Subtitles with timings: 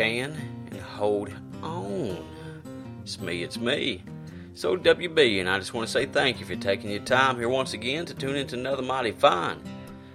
[0.00, 0.34] Can
[0.70, 1.30] and hold
[1.62, 2.24] on.
[3.02, 4.02] It's me, it's me.
[4.54, 7.50] So, WB, and I just want to say thank you for taking your time here
[7.50, 9.60] once again to tune into another mighty fine,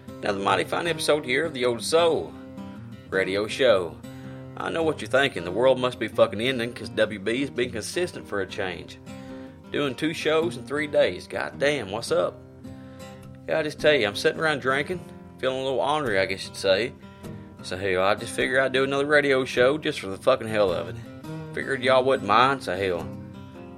[0.07, 2.33] another mighty fine episode here of the Old Soul
[3.11, 3.95] Radio Show.
[4.57, 5.43] I know what you're thinking.
[5.43, 8.97] The world must be fucking ending because WB has been consistent for a change.
[9.71, 11.27] Doing two shows in three days.
[11.27, 12.39] God damn, what's up?
[13.47, 15.05] Yeah, I just tell you, I'm sitting around drinking,
[15.37, 16.91] feeling a little ornery, I guess you'd say.
[17.65, 20.71] So hell, I just figured I'd do another radio show just for the fucking hell
[20.71, 20.95] of it.
[21.55, 23.07] Figured y'all wouldn't mind, so hell.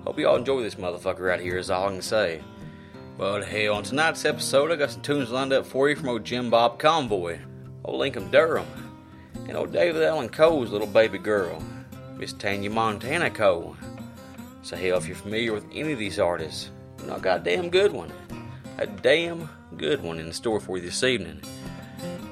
[0.03, 2.43] Hope y'all enjoy this motherfucker right here is all I can say.
[3.17, 6.25] But hell, on tonight's episode I got some tunes lined up for you from old
[6.25, 7.39] Jim Bob Convoy,
[7.85, 8.67] old Lincoln Durham,
[9.47, 11.63] and old David Allan Coe's little baby girl,
[12.17, 13.77] Miss Tanya Montana Coe.
[14.63, 17.43] So hell, if you're familiar with any of these artists, you know I got a
[17.43, 18.11] damn good one.
[18.79, 21.41] A damn good one in store for you this evening.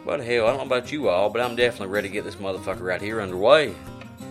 [0.05, 2.35] But hell, I don't know about you all, but I'm definitely ready to get this
[2.35, 3.73] motherfucker right here underway.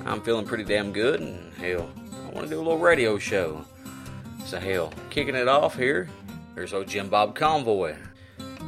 [0.07, 1.91] I'm feeling pretty damn good, and hell,
[2.25, 3.65] I want to do a little radio show.
[4.47, 6.09] So hell, kicking it off here,
[6.55, 7.97] here's old Jim Bob Convoy,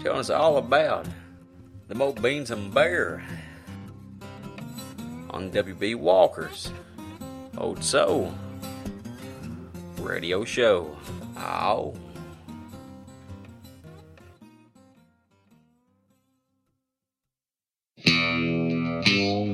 [0.03, 1.06] telling us all about
[1.87, 3.23] the Mo Beans and Bear
[5.31, 6.73] on WB Walkers.
[7.59, 8.34] Old Soul
[9.99, 10.97] Radio Show.
[11.37, 11.94] Oh.
[19.06, 19.53] Well,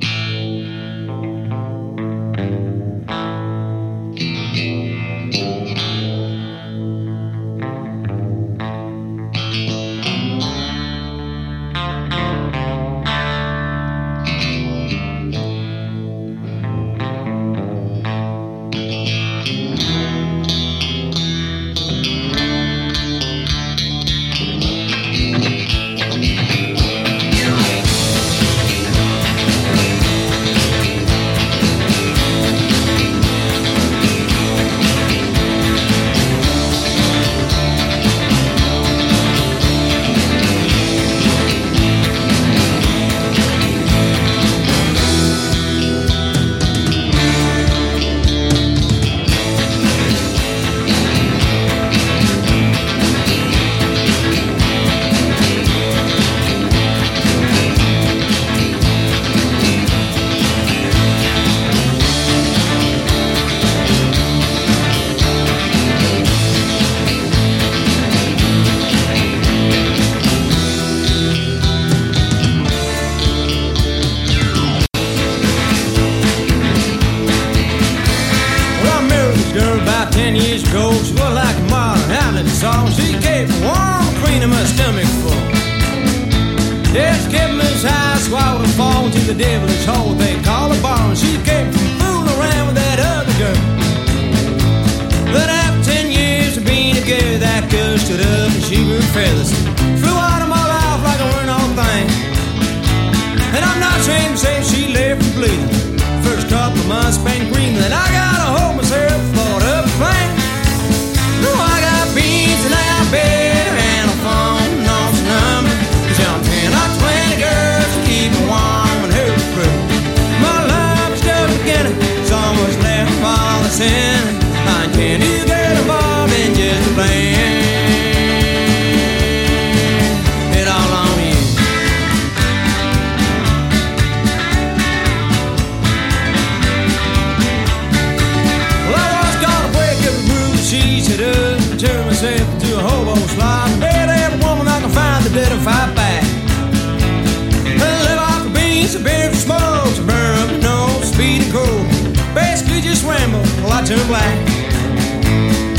[153.23, 154.35] trembled while I turned black.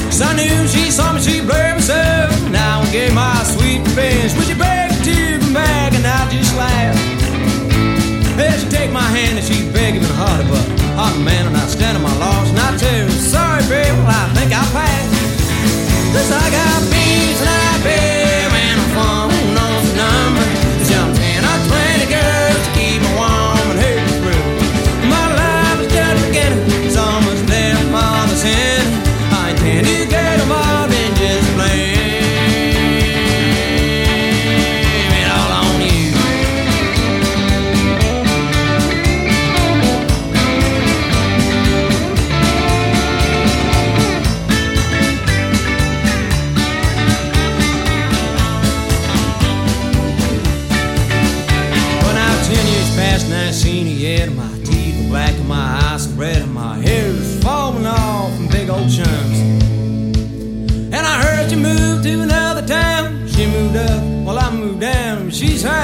[0.06, 2.30] Cause I knew she saw me, she blamed myself.
[2.50, 4.34] Now I gave my sweet revenge.
[4.36, 5.92] Would you beg to come back?
[5.94, 6.98] And I just laughed.
[8.38, 10.64] As she take my hand and she begged even harder, but
[10.98, 12.48] I'm a man and I stand on my loss.
[12.50, 15.06] And I tell her, sorry, babe, well, I think I'll pass.
[16.14, 17.03] Cause I got me.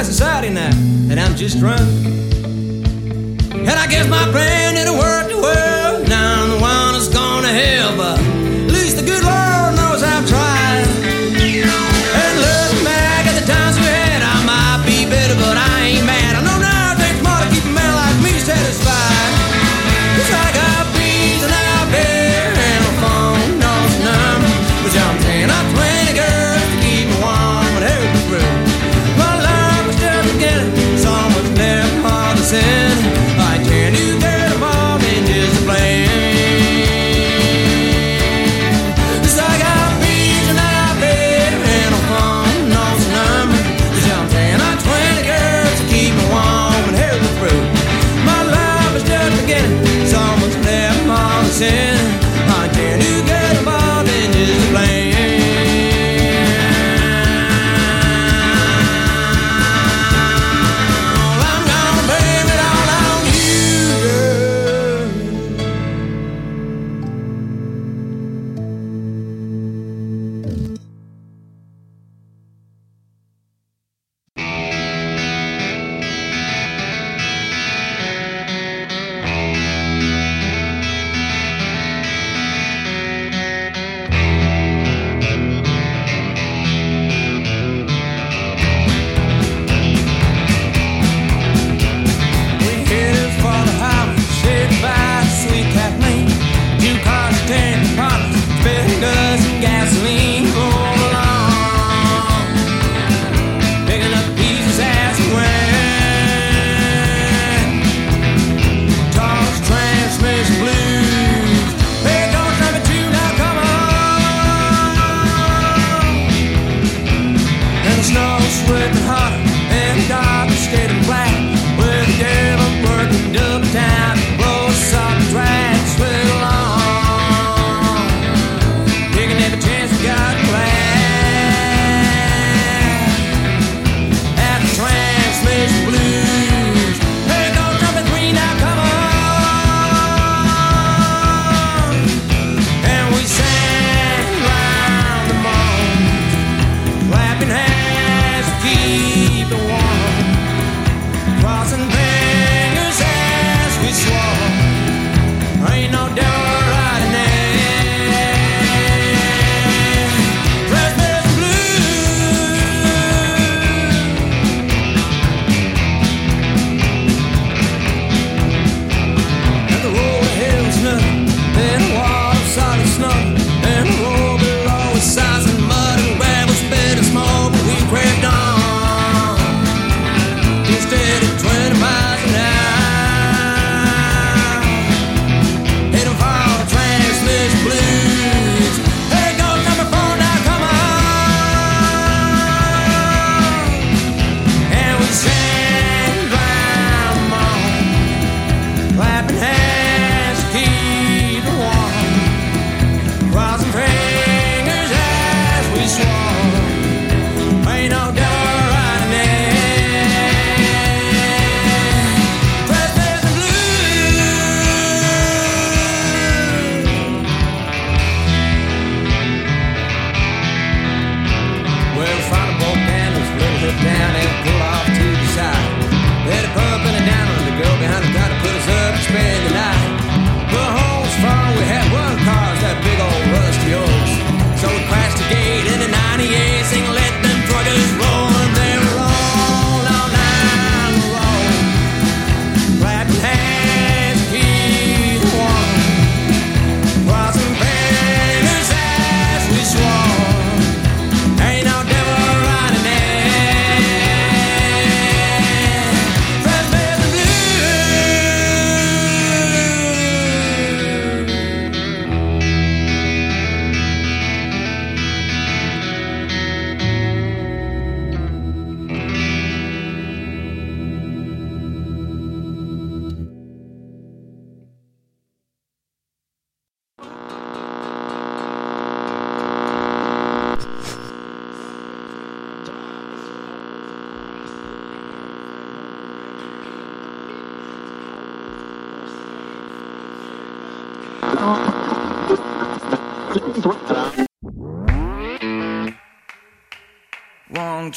[0.02, 0.70] society now,
[1.10, 1.80] and I'm just drunk.
[3.52, 4.69] And I guess my brain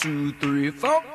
[0.03, 1.12] two, three, four.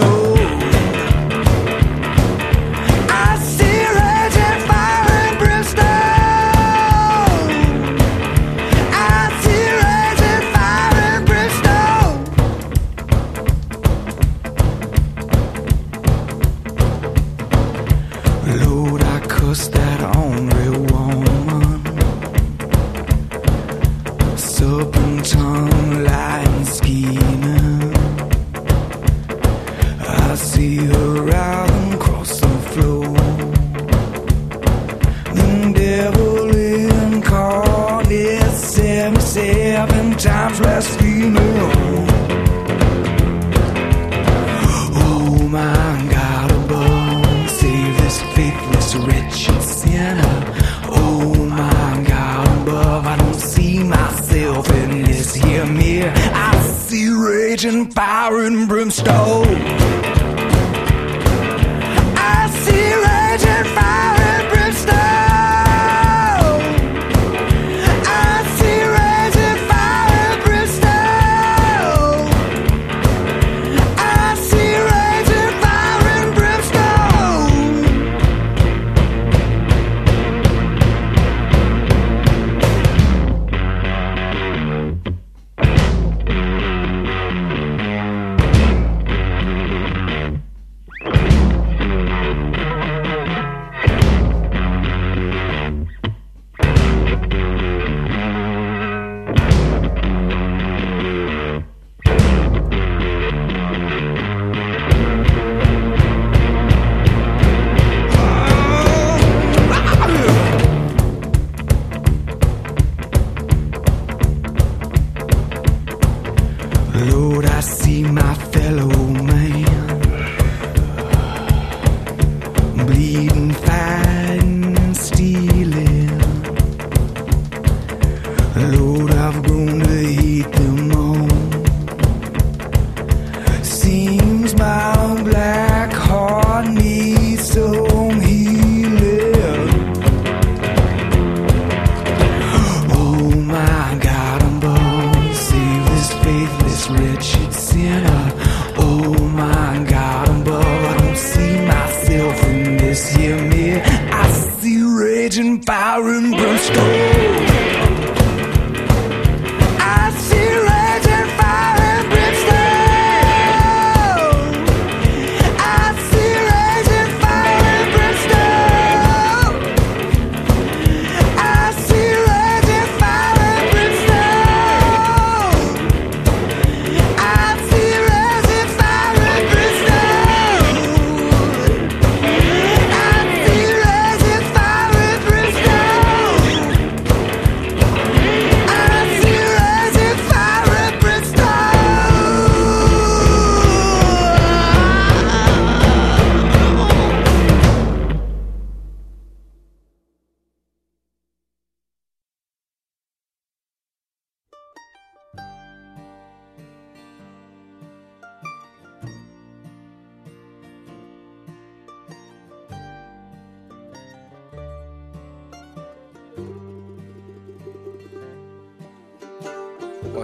[0.00, 0.63] And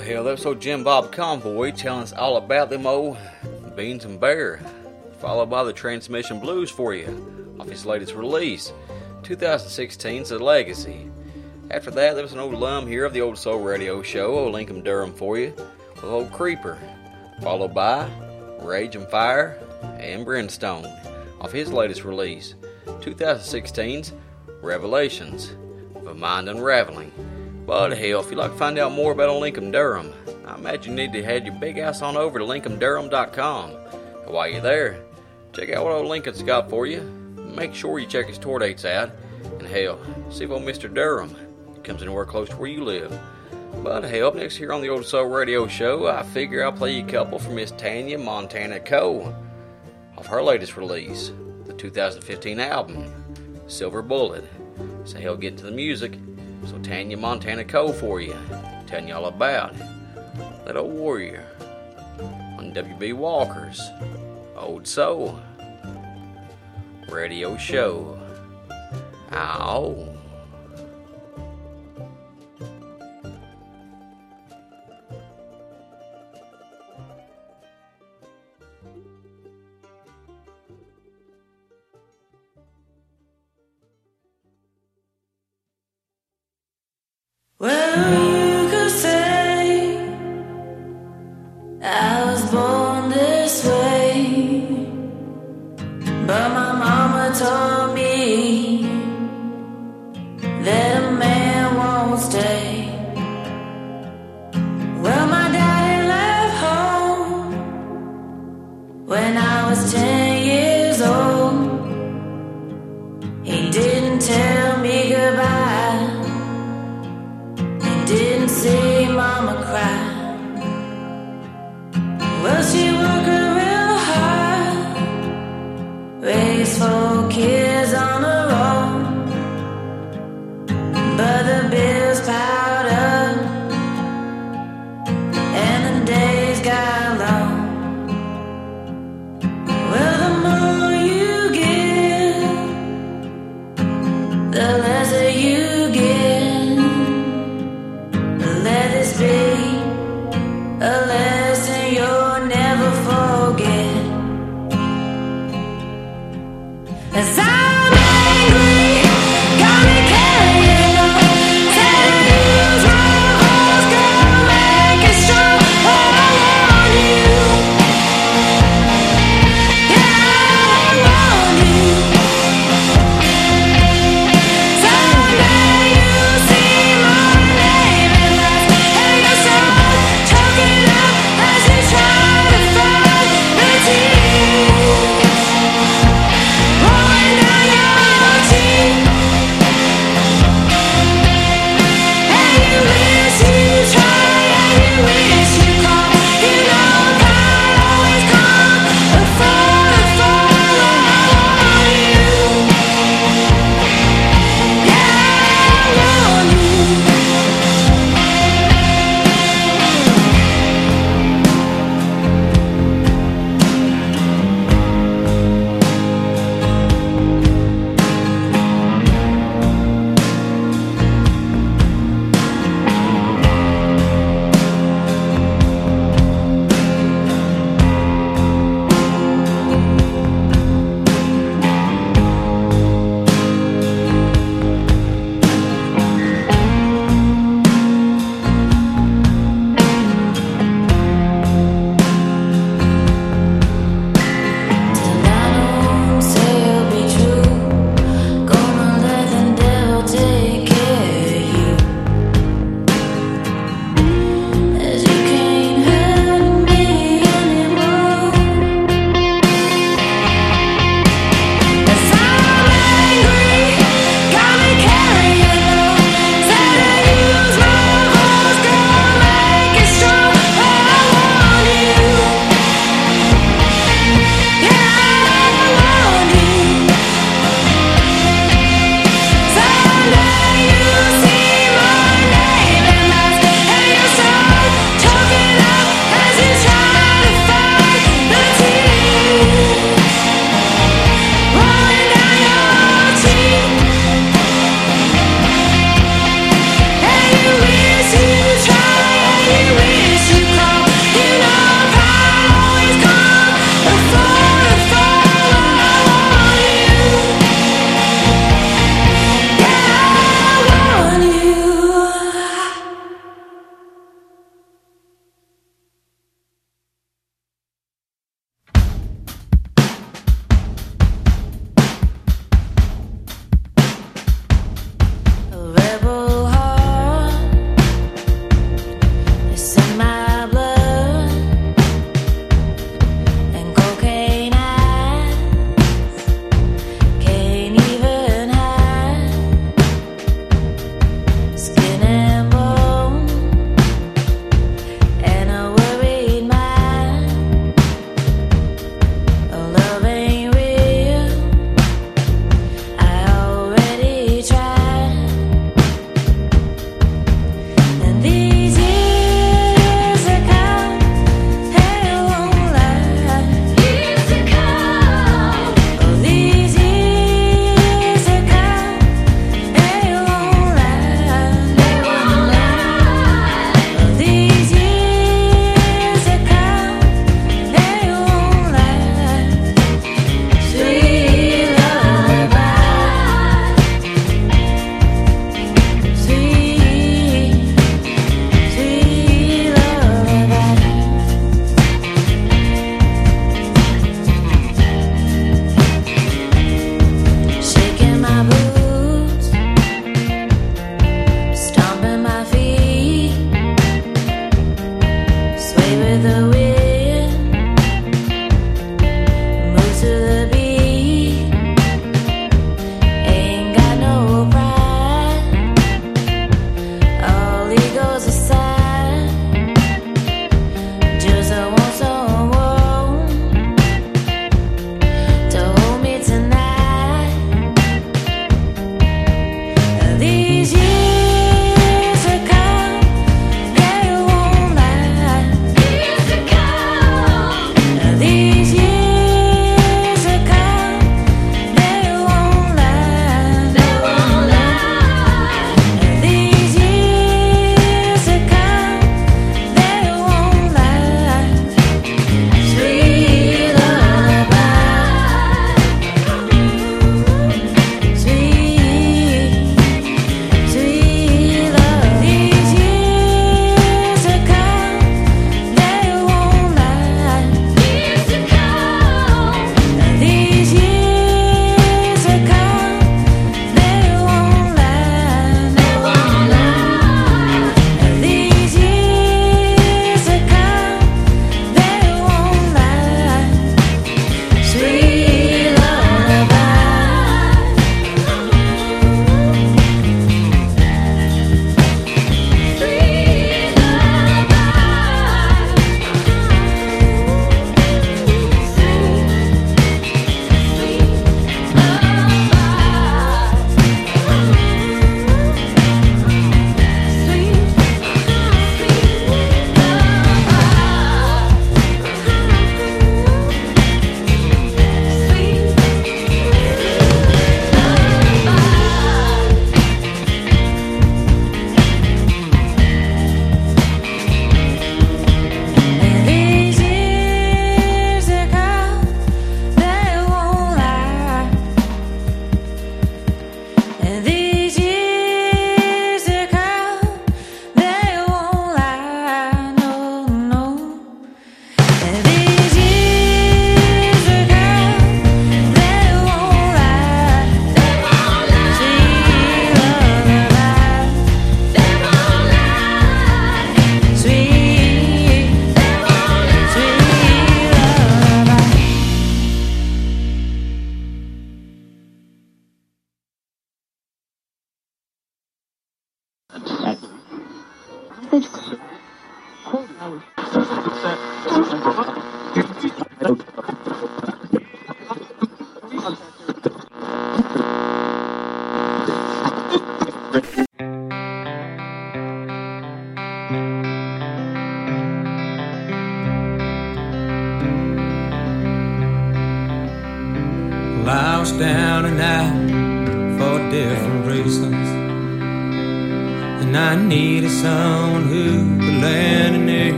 [0.00, 3.18] Hell, that's old Jim Bob Convoy telling us all about them old
[3.76, 4.60] Beans and Bear,
[5.20, 8.72] followed by the Transmission Blues for you off his latest release,
[9.22, 11.10] 2016's The Legacy.
[11.70, 14.52] After that, there was an old lum here of the Old Soul Radio Show, old
[14.52, 15.52] Lincoln Durham for you,
[15.94, 16.78] with old Creeper,
[17.42, 18.08] followed by
[18.60, 19.58] Rage and Fire
[19.98, 20.86] and Brimstone
[21.40, 22.54] off his latest release,
[22.86, 24.12] 2016's
[24.62, 25.52] Revelations
[25.94, 27.12] of a Mind Unraveling.
[27.68, 30.10] But hell, if you'd like to find out more about Lincoln Durham,
[30.46, 33.70] I imagine you need to head your big ass on over to LincolnDurham.com.
[34.24, 35.04] And while you're there,
[35.52, 37.02] check out what old Lincoln's got for you.
[37.54, 39.10] Make sure you check his tour dates out.
[39.58, 40.00] And hell,
[40.30, 40.92] see if old Mr.
[40.92, 41.36] Durham
[41.84, 43.12] comes anywhere close to where you live.
[43.84, 46.96] But hell, up next here on the Old Soul Radio Show, I figure I'll play
[46.96, 49.34] you a couple from Miss Tanya Montana Coe
[50.16, 51.32] off her latest release,
[51.66, 53.12] the 2015 album,
[53.66, 54.44] Silver Bullet.
[55.04, 56.18] So hell, get to the music.
[56.66, 58.36] So Tanya Montana Coe for you,
[58.86, 59.74] telling you all about
[60.76, 61.46] old warrior.
[62.58, 63.80] On WB Walker's.
[64.56, 65.38] Old Soul.
[67.08, 68.20] Radio Show.
[69.32, 70.17] Ow.
[87.60, 89.98] Well, you could say
[91.82, 94.94] I was born this way,
[96.24, 98.84] but my mama told me
[100.62, 102.92] that a man won't stay.
[105.02, 107.74] Well, my daddy left home
[109.04, 110.37] when I was ten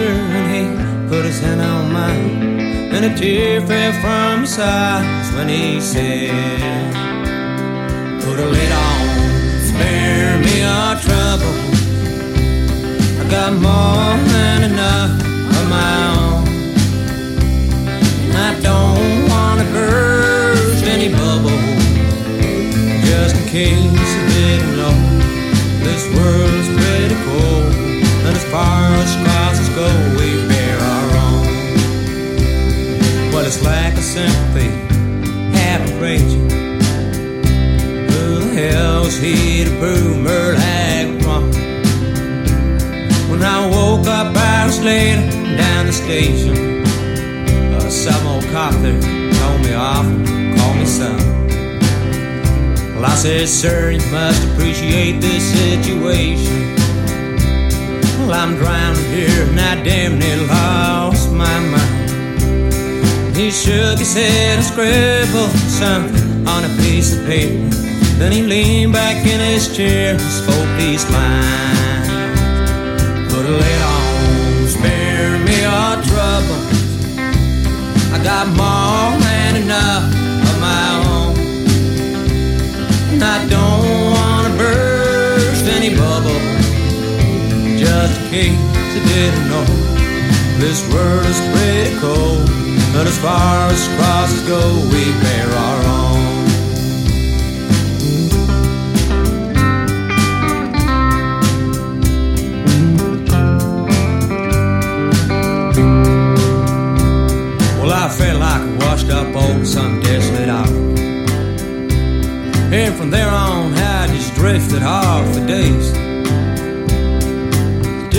[0.00, 2.92] closer and he put his hand on mine.
[2.92, 6.92] And a tear fell from his eyes when he said,
[8.22, 9.00] Put a lid on,
[9.70, 11.54] spare me our trouble.
[13.20, 15.12] I got more than enough
[15.58, 16.48] of my own.
[18.24, 21.60] And I don't wanna burst any bubble.
[23.04, 24.96] Just in case you didn't know,
[25.84, 27.74] this world's pretty cold.
[28.26, 29.29] And as far as
[29.80, 29.88] go,
[30.18, 31.44] we bear our own.
[33.32, 34.70] Well, it's like a sympathy,
[35.56, 36.50] habit raging.
[38.10, 41.50] Who the hell was he to prove Murdoch wrong?
[43.30, 45.24] When I woke up hours later
[45.56, 46.56] down the station,
[47.74, 49.00] uh, some old cop there
[49.38, 50.06] told me off,
[50.56, 51.18] called me son.
[52.94, 56.69] Well, I said, sir, you must appreciate this situation.
[58.30, 63.36] Well, I'm drowning here and I damn near lost my mind.
[63.36, 67.74] He shook his head and scribbled something on a piece of paper.
[68.20, 72.06] Then he leaned back in his chair and spoke these lines.
[73.34, 76.60] Put a lid on, spare me our trouble.
[78.14, 78.79] I got more
[88.00, 89.64] Just in case you didn't know,
[90.56, 92.48] this world is pretty cold.
[92.94, 94.58] But as far as crosses go,
[94.90, 96.22] we bear our own.
[107.82, 110.98] Well, I felt like a washed up old some desolate island.
[112.72, 116.09] And from there on, I just drifted off for days.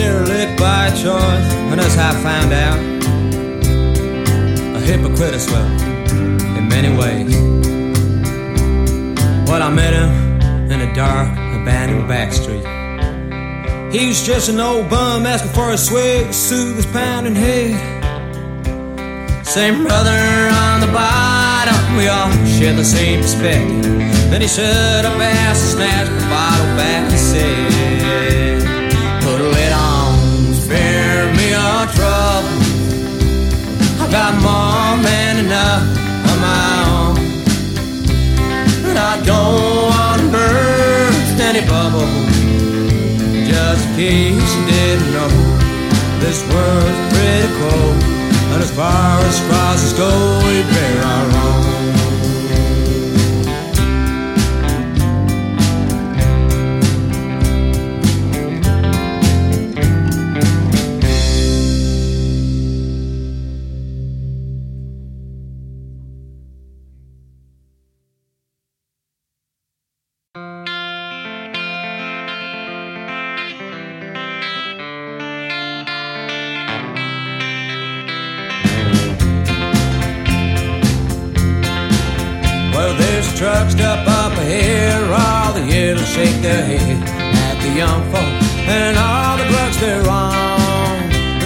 [0.01, 2.79] Derelict by choice, and as I found out,
[4.75, 5.69] a hypocrite as well,
[6.57, 7.35] in many ways.
[9.47, 12.65] Well, I met him in a dark, abandoned back street.
[13.93, 17.77] He was just an old bum asking for a swig to soothe his pounding head.
[19.45, 23.83] Same brother on the bottom, we all share the same perspective.
[24.31, 27.80] Then he shut up asked, and snatched the bottle back and said,
[34.11, 35.83] got more than enough
[36.29, 37.15] of my own.
[38.83, 42.11] But I don't want to burst any bubble.
[43.47, 45.31] Just in case you didn't know,
[46.19, 48.03] this world's pretty cold.
[48.51, 50.11] And as far as crosses go,
[50.43, 51.70] we bear our own.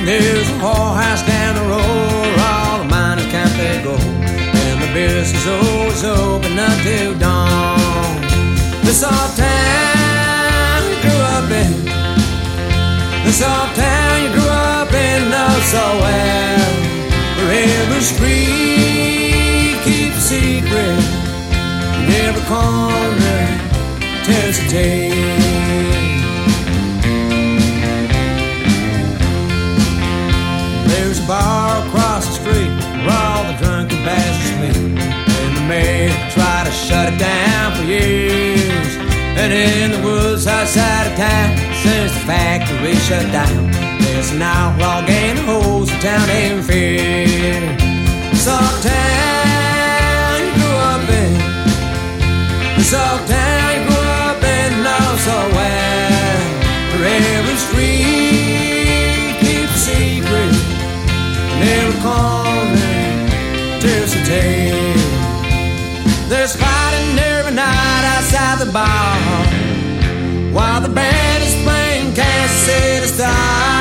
[0.07, 4.93] And there's a whorehouse down the road, all the miners count their gold, and the
[4.93, 8.21] business is always open until dawn.
[8.85, 11.73] This old town you grew up in,
[13.25, 16.71] this old town you grew up in, know so well,
[17.49, 21.01] where every street keeps a secret.
[21.97, 23.41] In every corner
[24.23, 26.04] tells a tale.
[37.17, 38.95] down for years.
[39.37, 45.05] And in the woods outside of town, since the factory shut down, there's an outlaw
[45.05, 47.77] gang that holds the town in fear.
[48.33, 53.54] Some town you grew up in, some town.
[73.17, 73.74] City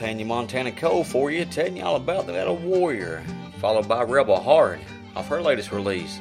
[0.00, 3.22] Tanya Montana Coe for you, telling you all about the Metal Warrior,
[3.58, 4.80] followed by Rebel Heart
[5.14, 6.20] off her latest release,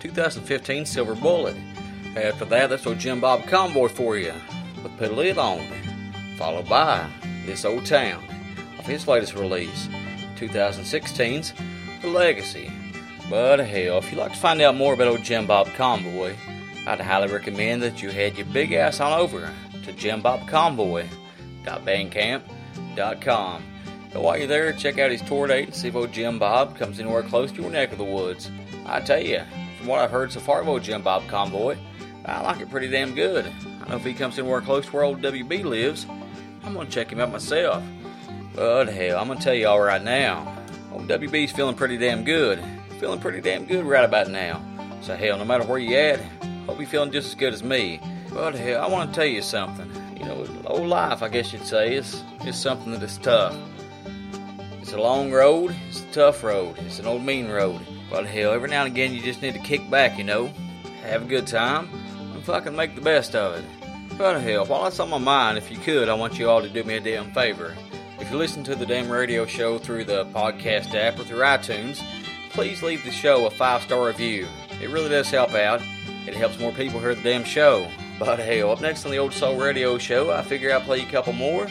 [0.00, 1.54] 2015 Silver Bullet.
[2.16, 4.32] After that, that's old Jim Bob Convoy for you,
[4.82, 5.60] with Put a Lid On,
[6.38, 7.06] followed by
[7.44, 8.24] This Old Town
[8.78, 9.88] off his latest release,
[10.36, 11.52] 2016's
[12.00, 12.72] The Legacy.
[13.28, 16.34] But hell, if you'd like to find out more about old Jim Bob Convoy,
[16.86, 19.52] I'd highly recommend that you head your big ass on over
[19.84, 20.22] to Jim
[22.98, 23.62] Www.bandcamp.com.
[24.12, 26.78] And while you're there, check out his tour date and see if old Jim Bob
[26.78, 28.50] comes anywhere close to your neck of the woods.
[28.86, 29.42] I tell you,
[29.78, 31.76] from what I've heard so far of old Jim Bob Convoy,
[32.24, 33.46] I like it pretty damn good.
[33.82, 36.06] I know if he comes anywhere close to where old WB lives,
[36.62, 37.82] I'm gonna check him out myself.
[38.54, 40.56] But hell, I'm gonna tell you all right now,
[40.92, 42.62] old WB's feeling pretty damn good.
[42.98, 44.62] Feeling pretty damn good right about now.
[45.02, 46.20] So hell, no matter where you at,
[46.66, 48.00] hope you're feeling just as good as me.
[48.32, 49.88] But hell, I want to tell you something.
[50.18, 53.56] You know, old life, I guess you'd say, is is something that is tough.
[54.80, 55.76] It's a long road.
[55.88, 56.76] It's a tough road.
[56.78, 57.80] It's an old mean road.
[58.10, 60.18] But hell, every now and again, you just need to kick back.
[60.18, 60.52] You know,
[61.02, 61.88] have a good time,
[62.34, 63.64] and fucking make the best of it.
[64.16, 66.68] But hell, while that's on my mind, if you could, I want you all to
[66.68, 67.76] do me a damn favor.
[68.18, 72.02] If you listen to the damn radio show through the podcast app or through iTunes,
[72.50, 74.48] please leave the show a five star review.
[74.82, 75.80] It really does help out.
[76.26, 77.88] It helps more people hear the damn show.
[78.18, 81.06] But hell, up next on the Old Soul Radio Show, I figure I'll play you
[81.06, 81.68] a couple more.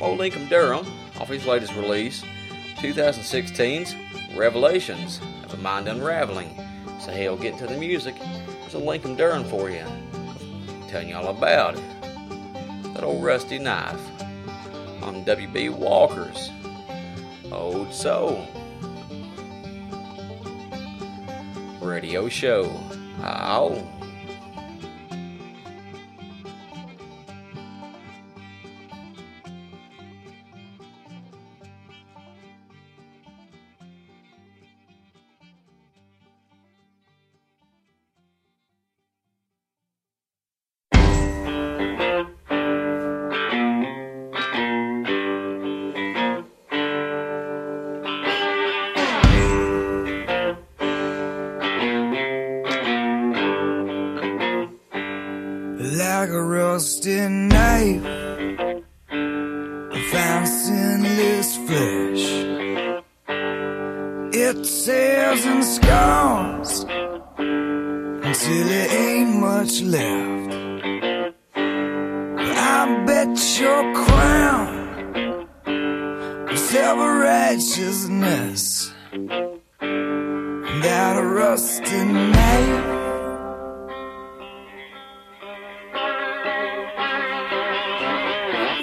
[0.00, 0.84] Old Lincoln Durham,
[1.20, 2.24] off his latest release,
[2.78, 3.94] 2016's
[4.36, 6.50] Revelations of a Mind Unraveling.
[7.00, 8.16] So hell, get into the music.
[8.60, 9.84] There's a Lincoln Durham for you.
[10.88, 11.84] Telling you all about it.
[12.94, 14.00] that old rusty knife
[15.02, 16.50] on WB Walker's
[17.52, 18.44] Old Soul
[21.80, 22.64] Radio Show.
[23.22, 23.95] Ow.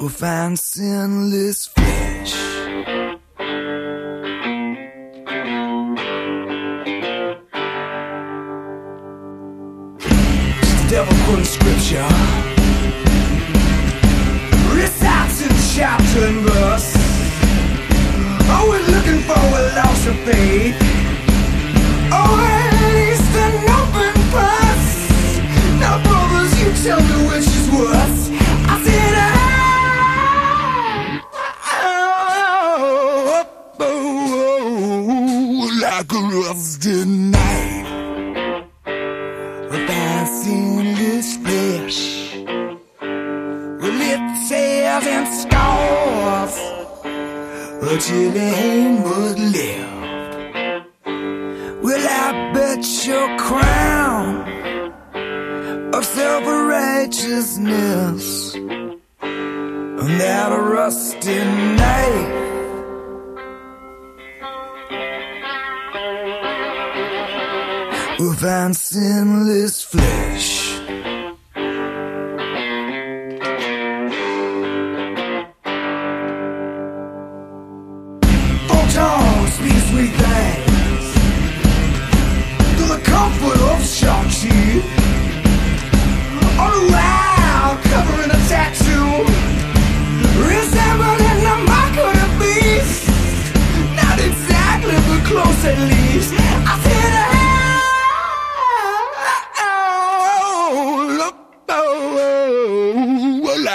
[0.03, 3.22] Will find sinless flesh.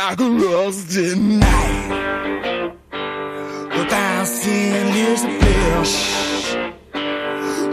[0.04, 1.90] like a rusty knife
[3.76, 5.96] without sinews and fish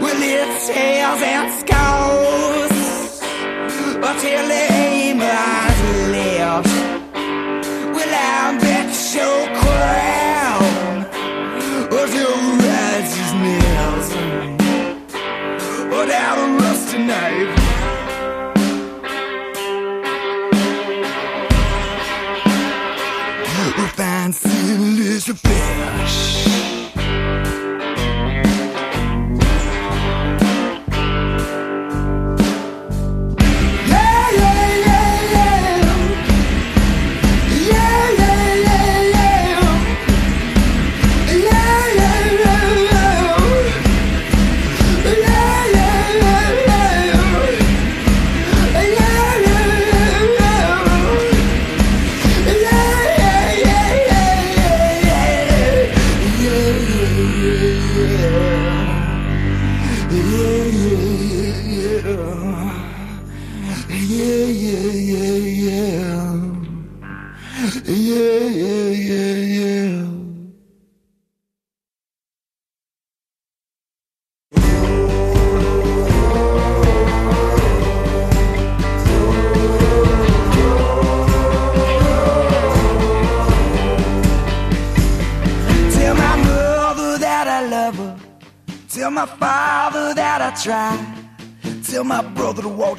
[0.02, 3.20] with its tails and scars.
[4.08, 4.75] Until it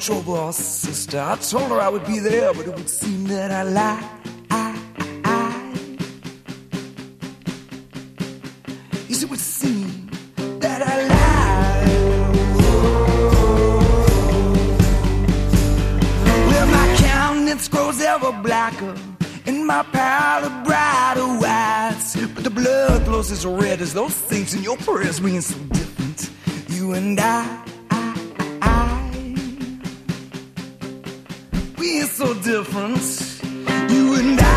[0.08, 1.20] trouble, sister.
[1.20, 4.04] I told her I would be there, but it would seem that I lied.
[9.10, 10.08] It would seem
[10.60, 11.88] that I lied.
[16.48, 18.94] Well, my countenance grows ever blacker,
[19.44, 22.16] and my pallor brighter whites.
[22.34, 26.30] But the blood flows as red as those things in your prayers, mean so different.
[26.70, 27.67] You and I.
[32.06, 33.02] so different.
[33.90, 34.47] You and I.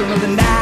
[0.00, 0.59] children of the night.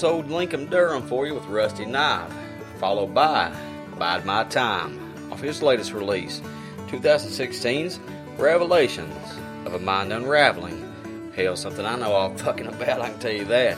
[0.00, 2.32] Was old Lincoln Durham for you with Rusty Knife,
[2.78, 3.54] followed by
[3.98, 4.98] Bide My Time
[5.30, 6.40] off his latest release,
[6.86, 8.00] 2016's
[8.38, 9.14] Revelations
[9.66, 11.30] of a Mind Unraveling.
[11.36, 13.76] Hell, something I know all fucking about, I can tell you that.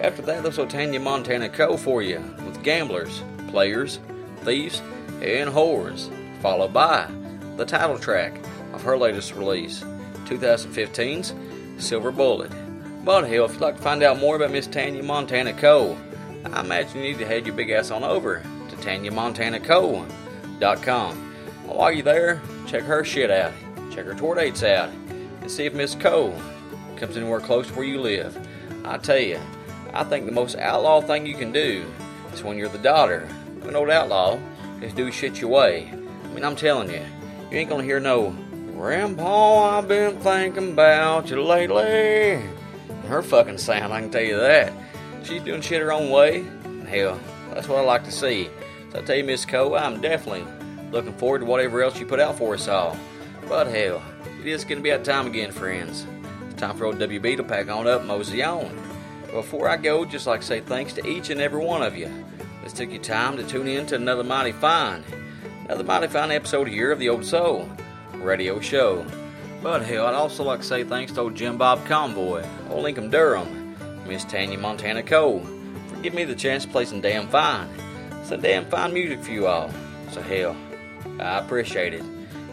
[0.00, 1.76] After that, there's Otanya Montana Coe.
[1.76, 4.00] for you with Gamblers, Players,
[4.44, 4.80] Thieves,
[5.20, 6.08] and Whores,
[6.40, 7.10] followed by
[7.58, 8.40] the title track
[8.72, 9.84] of her latest release,
[10.24, 11.34] 2015's
[11.76, 12.52] Silver Bullet.
[13.08, 15.96] But hell, if you'd like to find out more about Miss Tanya Montana Coe.,
[16.44, 21.16] I imagine you need to head your big ass on over to TanyaMontanaCoe.com.
[21.64, 23.54] While you're there, check her shit out,
[23.90, 24.90] check her tour dates out,
[25.40, 26.38] and see if Miss Coe.
[26.98, 28.36] comes anywhere close to where you live.
[28.84, 29.40] I tell you,
[29.94, 31.86] I think the most outlaw thing you can do
[32.34, 33.26] is when you're the daughter
[33.62, 34.38] of an old outlaw
[34.82, 35.90] is do shit your way.
[35.90, 35.96] I
[36.34, 37.00] mean, I'm telling you,
[37.50, 38.36] you ain't gonna hear no,
[38.76, 42.57] Grandpa, I've been thinking about you lately.
[43.08, 44.70] Her fucking sound, I can tell you that.
[45.22, 46.40] She's doing shit her own way.
[46.64, 47.18] and Hell,
[47.54, 48.50] that's what I like to see.
[48.92, 50.44] So I tell you, Miss Coe, I'm definitely
[50.92, 52.98] looking forward to whatever else you put out for us all.
[53.48, 54.02] But hell,
[54.40, 56.06] it is going to be that time again, friends.
[56.50, 58.70] It's time for old WB to pack on up, mosey on.
[59.32, 62.10] Before I go, just like to say thanks to each and every one of you.
[62.62, 65.02] This took you time to tune in to another mighty fine,
[65.64, 67.70] another mighty fine episode here of the Old Soul
[68.16, 69.06] Radio Show.
[69.62, 73.10] But hell, I'd also like to say thanks to old Jim Bob Convoy, old Lincoln
[73.10, 73.74] Durham,
[74.06, 75.40] Miss Tanya Montana Coe,
[75.88, 77.68] for giving me the chance to play some damn fine,
[78.24, 79.70] some damn fine music for you all.
[80.12, 80.56] So hell,
[81.18, 82.02] I appreciate it.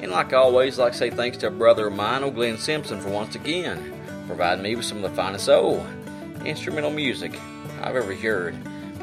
[0.01, 2.57] And like always, I'd like to say thanks to a brother of mine, old Glenn
[2.57, 3.93] Simpson, for once again
[4.27, 5.85] providing me with some of the finest old
[6.43, 7.39] instrumental music
[7.81, 8.55] I've ever heard.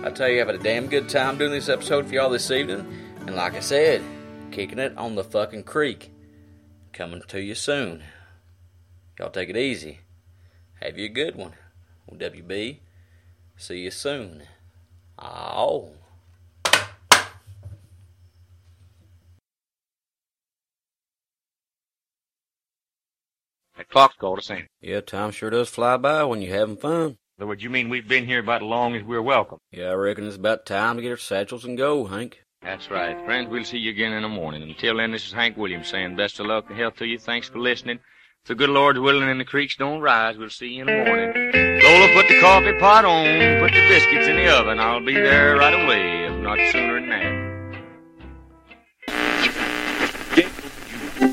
[0.05, 2.86] I tell you, having a damn good time doing this episode for y'all this evening,
[3.26, 4.03] and like I said,
[4.50, 6.11] kicking it on the fucking creek
[6.93, 8.03] coming to you soon.
[9.18, 10.01] Y'all take it easy.
[10.80, 11.55] Have you a good one.
[12.12, 12.78] WB,
[13.57, 14.43] see you soon.
[15.18, 15.93] Oh.
[23.76, 24.66] That clock's called us in.
[24.80, 27.03] Yeah, time sure does fly by when you're having fun.
[27.03, 29.59] In other words, you mean we've been here about as long as we're welcome?
[29.70, 32.45] Yeah, I reckon it's about time to get our satchels and go, Hank.
[32.62, 33.16] That's right.
[33.24, 34.62] Friends, we'll see you again in the morning.
[34.62, 37.18] Until then, this is Hank Williams saying best of luck and health to you.
[37.18, 37.98] Thanks for listening.
[38.42, 41.04] If the good Lord's willing and the creeks don't rise, we'll see you in the
[41.04, 41.32] morning.
[41.82, 44.78] Lola, put the coffee pot on, put the biscuits in the oven.
[44.78, 47.32] I'll be there right away, if not sooner than that.